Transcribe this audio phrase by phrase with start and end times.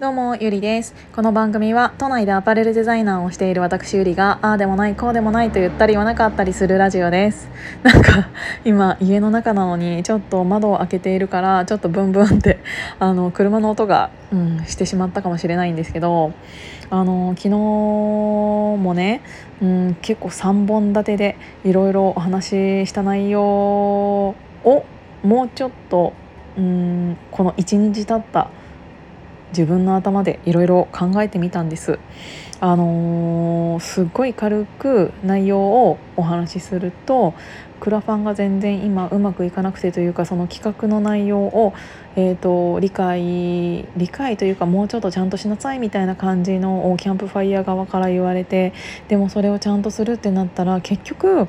[0.00, 0.94] どうも、ゆりです。
[1.12, 7.50] この番組は、都内でアパレルデザイナーをしている私ゆりが、ああでもない、こうでもないと言ったり言わなかったりするラジオです。
[7.82, 8.28] なんか、
[8.64, 12.60] 今、家の中なのに、ちょっと窓を開けているから、ちょっとブンブンって、
[13.00, 16.30] あの、車の音が、うん、してしまったかもしれないんですけど、
[16.90, 19.20] あの、昨日もね、
[19.60, 24.36] うん、結構3本立てで、いろいろお話しした内容を、
[25.24, 26.12] もうちょっと、
[26.56, 28.48] うん、この1日経った
[29.50, 31.98] 自分の頭でいろいろ考えてみたんです。
[32.60, 37.34] あのー、すっごい軽く内容をお話しすると
[37.78, 41.72] クラファンが全然今うまくいかなくてというかその企画の内容を、
[42.16, 48.72] えーと、理解理解というかもうちょっとちゃんとしなさいみたいな感じのキャンプファイヤー側から言われて
[49.06, 51.46] でもそれをちゃんとするってなったら結局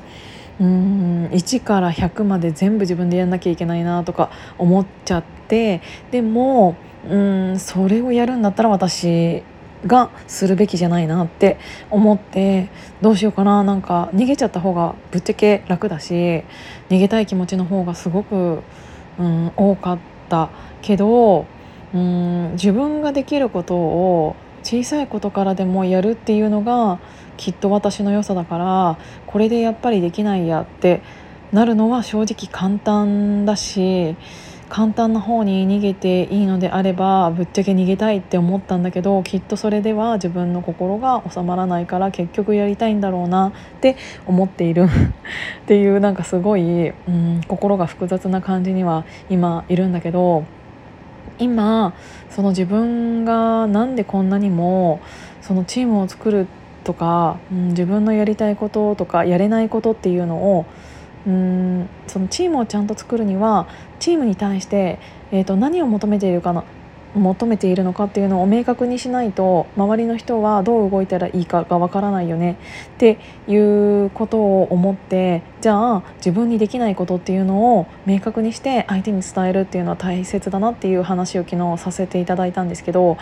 [0.60, 6.76] うん1から100まで全部自分でやんなきゃいけないなとか思っちゃってでも
[7.08, 9.42] うんそれをやるんだったら私
[9.86, 11.58] がするべきじゃないなって
[11.90, 12.68] 思って
[13.00, 13.64] どうしようかな。
[13.64, 16.44] なんか逃げちゃった方がぶっちゃけ楽だし
[16.90, 18.62] 逃げたい気持ちの方がすごく、
[19.18, 20.50] うん、多かった
[20.82, 21.46] けど、
[21.94, 27.00] うん、自分ができることを小さいことからでもやるっていうのが
[27.38, 31.00] きっと私の良さだからこれでやっぱりできないやって
[31.52, 34.16] なるのは正直簡単だし
[34.70, 43.96] 簡単な方に逃げていいのであればぶっちゃけ逃げたいって思ったんだけどきっとそれでは自分の心が収まらないから結局やりたいんだろうなって
[44.26, 44.84] 思っている。
[45.62, 50.44] っていうなんかすごい、うん、心が複雑な感じには今いるんだけど
[51.38, 51.92] 今
[52.28, 55.00] その自分がなんでこんなにも
[55.40, 56.46] そのチームを作る
[56.84, 60.66] とか、うん、自分のやりたいこととかやれないことっていうのを
[61.26, 63.68] うんそのチームをちゃんと作るには
[63.98, 64.98] チームに対して、
[65.32, 66.64] えーと、何を求めているかな
[67.14, 72.56] 求めているのかっていうのを明確にしないと周りの人はどう動いたらいいかがわからないよね。
[72.94, 73.18] って
[73.48, 83.18] いうことを思ってじゃあ自分にできないことっていうのを明確にして相手に伝えるっていうのは大切だなっていう話を昨日させていただいたんですけど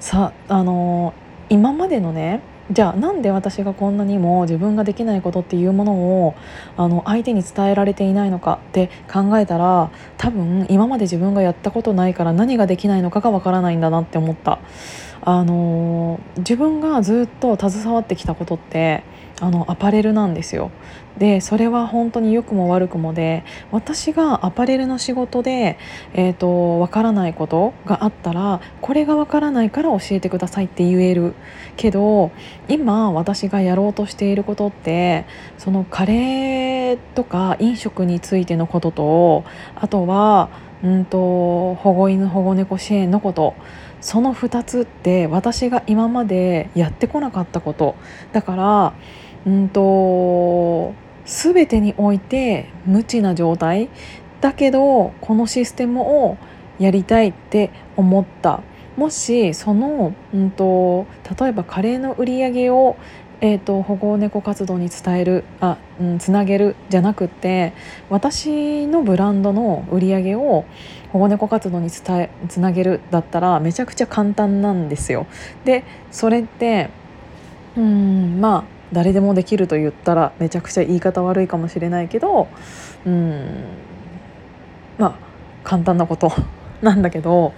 [0.00, 1.14] さあの
[1.48, 2.40] 今までのね
[2.70, 5.94] じゃあなんで私がこんなにも自分ができないことっていうもの
[6.26, 6.34] を
[6.76, 14.58] あの相手に伝えられていないのかって考えたら多分今まで自分がやったことないから何ができないのかがわからないんだなって思った。
[15.20, 19.02] あの自分がずっと携わってきたことって
[19.40, 20.70] あのアパレルなんですよ。
[21.18, 25.76] でそれは本当に良くも悪くもで私がアパレルの仕事で、
[26.14, 31.34] えーと、分からないことがあったらこれが分からないから教えてくださいって言える。
[31.76, 32.30] けど
[32.68, 35.26] 今私がやろうとしていることって
[35.58, 39.44] そのカレーとか飲食についてのことと
[39.76, 40.50] あとは
[40.82, 43.54] うんと保護犬保護猫支援のこと
[44.00, 47.96] その2つって私が今までやってこなかったこと。
[48.32, 48.92] だから
[49.48, 50.94] うんと
[51.24, 53.88] 全てにおいて無知な状態
[54.42, 56.36] だけどこのシステムを
[56.78, 58.62] やりたいって思った
[58.96, 61.06] もしその、うんと、
[61.40, 62.96] 例えばカレーの売り上げを、
[63.40, 67.72] えーと、保護猫活動に伝えるあ、うん、つなげるじゃなくて
[68.10, 70.64] 私のブランドの売り上げを
[71.12, 75.26] 保護猫活動に伝えつなげるだったらめちゃくちゃ簡単なんですよ。
[75.64, 76.90] でそれって
[77.76, 82.48] うんまあ誰でもできると言ったらめちゃくちゃ言い方悪いかもしれないけど
[83.04, 83.64] うん。
[84.98, 85.14] まあ
[85.64, 86.32] 簡単なこと
[86.82, 87.52] なんだけど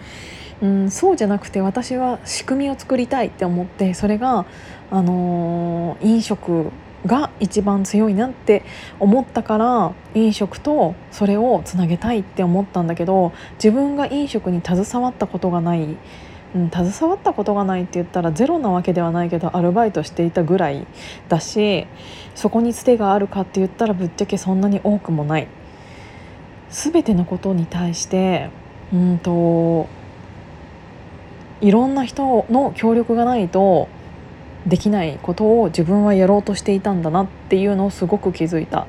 [0.62, 4.44] うんそうじゃなくて私は仕組みを作りたいって思ってそれが、
[4.90, 6.70] あのー、飲食
[7.06, 8.62] が一番強いなって
[8.98, 15.96] 思ったから飲食とそれをつなげたいって思ったんだけど自分が飲食に携わったことがない
[16.54, 20.86] うん、携わったことがないって言ったらゼロなわけではないけどアルバイトしていたぐらい
[21.28, 21.86] だし
[22.34, 25.48] そこにつてがあるかって言ったらぶっちゃけそんなに多くもない
[26.70, 28.50] 全てのことに対して
[28.92, 29.88] うんと
[31.60, 33.88] いろんな人の協力がないと
[34.66, 38.86] できないことを自分はやろうとしていたんだなっていうのをすごく気づいた。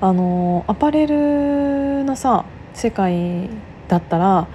[0.00, 2.44] あのアパレルのさ
[2.74, 3.48] 世界
[3.86, 4.48] だったら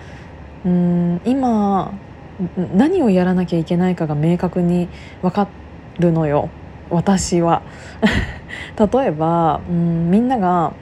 [0.66, 1.94] うん今
[2.76, 4.88] 何をやらなきゃいけないかが明確に
[5.22, 5.48] 分か
[6.00, 6.50] るのよ。
[6.90, 7.62] 私は。
[8.80, 10.74] 例えば、うん、みんなが、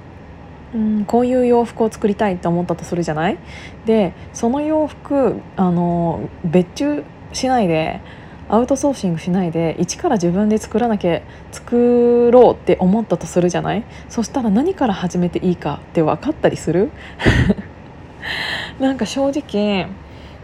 [0.73, 3.37] うん、こういう洋服を作りたいって思ったとするじゃない？
[3.85, 8.01] でその洋服あの別注しないで
[8.49, 13.83] アウトソーシングしないで一から自分で作らなきゃ作ろうって思ったとするじゃない？
[14.09, 16.91] そしたら何から始めていいかって分かったりする？
[18.79, 19.87] なんか正直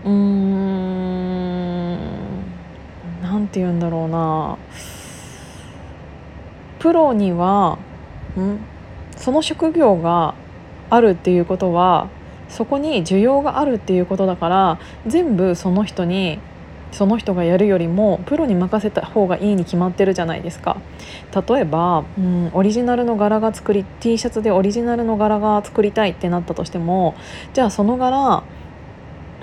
[0.06, 1.98] うーん。
[3.22, 4.58] 何て言うんだろうな。
[6.80, 7.78] プロには
[8.38, 8.58] ん？
[9.18, 10.34] その職業が
[10.90, 12.10] あるっていうことは
[12.50, 16.40] そこに需要があるっていうことだから全部その人に
[16.92, 20.76] その人がやるよりもプロに任せた方がいいに決まってるじゃないですか。
[21.48, 27.16] 例えば、うん、オリジナルの柄が作り T シャツでオリジナルの柄が作りたいってなったとしても
[27.54, 28.44] じゃあその柄、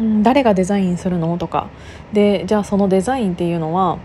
[0.02, 1.36] ん、誰がデザインするの？
[1.38, 1.68] とか。
[2.12, 3.98] でじゃあそのデザインっていうのは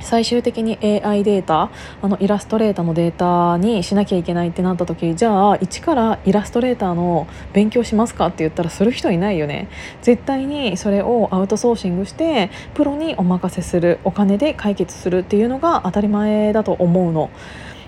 [0.00, 1.70] 最終的に AI データ
[2.00, 9.68] あのイラストレーターのデータにしなきゃいけないってなった時じゃあ一からイラストレーターの勉強しますかって言ったらする人いないよね。
[10.02, 17.30] 絶対にそれをアウトソーシングしてプロにお任せするお金で解決するっていうのが当たり前だと思うの。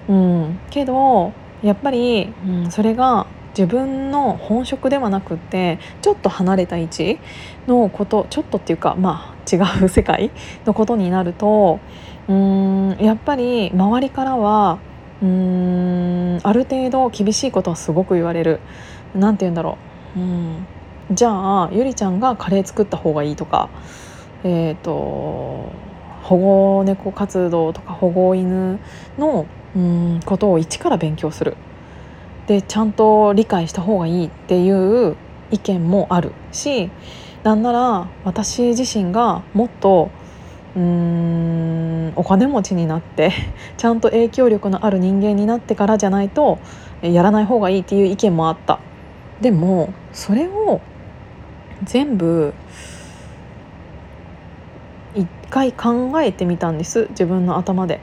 [0.08, 1.32] うん、けど
[1.62, 7.18] やっぱり、うん、それが自分の本職ではなくてちょっと離れた位置
[7.66, 10.30] のことちょっとっていうかまあ違う世界
[10.64, 11.80] のことになると
[12.28, 14.78] うーんやっぱり周りからは
[15.22, 18.60] うーんある程度厳しいことはすごく言われる。
[19.14, 19.76] なんて言うんだろ
[20.16, 20.66] う、うん、
[21.10, 23.68] じゃあゆりちゃんがカレー作った方がいいとか
[24.44, 25.72] えっ、ー、と
[26.22, 28.78] 保護猫活動とか保護犬
[29.18, 31.56] のうんことを一から勉強する
[32.50, 35.16] でちゃんと理解した方がいいっていう
[35.52, 36.90] 意見もあるし
[37.44, 40.10] なんなら私自身がもっと
[40.74, 43.30] うーんお金持ちになって
[43.78, 46.58] ちゃんと影響力のある人間になってからじゃないと
[47.02, 48.80] やらない方がいいっていう意見もあった。
[49.40, 50.80] でもそれを
[51.84, 52.52] 全部
[55.14, 58.00] 一回考えてみたんです自分の頭で。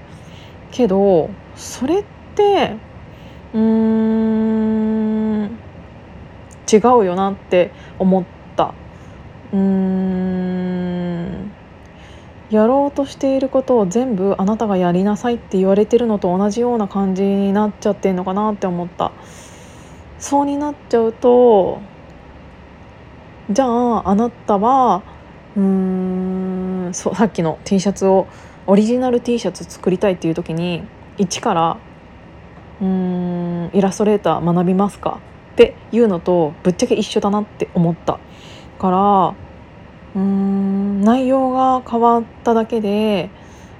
[0.71, 2.03] けどそれっ
[2.35, 2.77] て
[3.53, 3.59] うー
[5.45, 5.59] ん。
[6.71, 8.73] 違うよなって思った。
[9.53, 11.51] うーん。
[12.49, 19.11] やろうとしていることを全部あなたがやりなさいって言われてるのと同じような感じになっちゃってんのかなって思った。
[20.19, 21.79] そうになっちゃうと
[23.51, 25.03] じゃああなたは
[25.55, 25.63] うー
[26.89, 26.93] ん。
[26.93, 28.27] そうさっきの T シャツを
[28.65, 30.83] オリジナル T シャツ作りたいっていう時に
[31.17, 31.77] 一から
[32.81, 35.19] イラストレーター学びますか
[35.53, 38.19] っていうのとぶっちゃけ一緒だなって思った
[38.79, 39.35] から
[40.15, 43.29] うーん内容が変わっただけで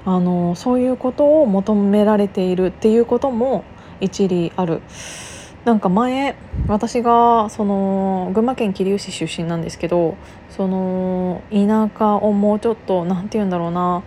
[0.05, 3.63] あのそういうことを求められているっていうことも
[3.99, 4.81] 一理ある。
[5.65, 6.38] なんか前
[6.69, 10.15] 私がその群馬県桐生市出身なんですけど
[10.49, 14.01] その田舎をもうちょっと何て言うんだろうな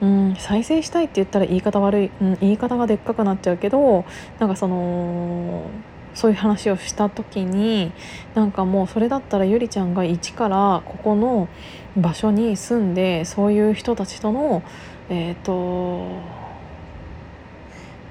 [0.00, 4.04] うん、再生したいって言ったら言い方悪い、うん、言い方がでっかくなっちゃうけど
[4.38, 5.70] なんかその
[6.14, 7.92] そういう話をした時に
[8.34, 11.48] なんかもうそれだったらゆりちゃんが一からここの
[11.96, 14.62] 場所に住んでそういう人たちとの
[15.08, 16.08] えっ、ー、と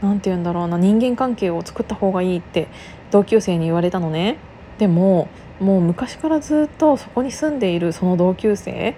[0.01, 2.67] 何て言うんだろうな人間関係を作った方がいいって
[3.11, 4.37] 同級生に言われたのね。
[4.77, 5.27] でも
[5.59, 8.95] もう昔からずっとそこに住んでいるその同級生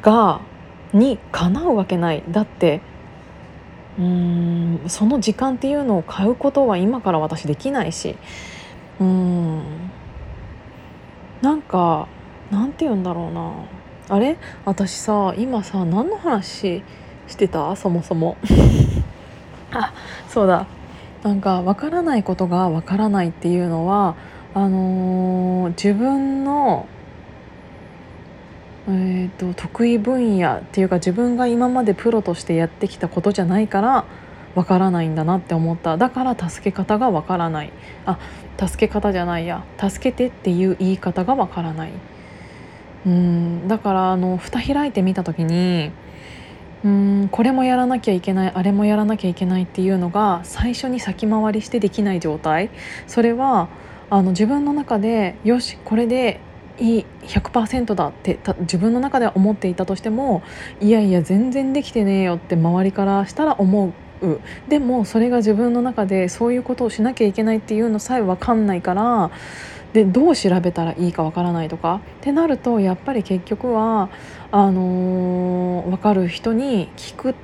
[0.00, 0.40] が
[0.92, 2.22] にかなうわけない。
[2.28, 2.80] だって
[3.98, 8.16] うんその時間っていうのを買うことは今から私できないし
[9.00, 9.62] うん
[11.42, 12.08] なんか
[12.50, 13.52] なんて言うんだろうな。
[14.08, 14.36] あれ？
[14.64, 16.82] 私さ今さ何の話
[17.28, 17.74] してた？
[17.76, 18.36] そもそも。
[19.72, 19.92] あ
[20.28, 20.66] そうだ。
[21.22, 24.16] なんか分からないことが分からないっていうのは
[24.54, 26.86] あのー、自分の
[28.88, 34.04] えーと、得意分野っていうか自分が今までプロとしてやってきたことじゃないから
[34.54, 35.96] わからないんだなって思った。
[35.96, 37.72] だから助け方がわからない。
[38.06, 38.18] あ
[38.58, 39.64] 助け方じゃないや。
[39.78, 41.92] 助けてっていう言い方がわからない。
[43.06, 45.90] うんだからあの蓋開いてみた時に
[46.84, 52.70] うんこれもやらなきゃいけないあれもやらなきゃいけないっていうのが最初に先回りしてできない状態。
[53.06, 53.68] それは
[54.10, 56.40] あの自分の中でよしこれで
[56.78, 60.42] いい100%だって自分の中では思っていたとしても
[60.80, 63.92] いやいや全然できてねえよって周りからしたら思う
[64.68, 69.30] でもそれが自分の中でそういうことをしなきゃいけないっていうのさえ分かんないから
[69.92, 74.08] でどう調べたらいいか分からないとかってなるとやっぱり結局は
[74.50, 77.34] あのー、分かる人に聞く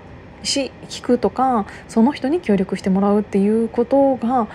[0.42, 4.48] し聞くとかその人に協力してもらうっていうことが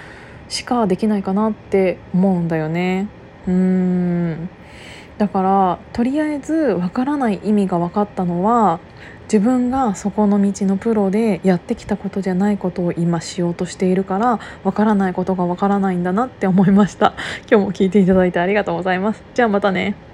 [0.49, 3.07] しかできないかなって思うんだよね。
[3.47, 4.49] うーん。
[5.17, 8.79] だからとりあえずわからない意味が分かったのは
[9.25, 17.13] 自分がそこの道のプロでやってきたことじゃないことを今しようとしているからわからないことがわからないんだなって思いました。
[17.49, 19.23] 今日も聞いていただいてありがとうございます。
[19.33, 20.12] じゃあまたね。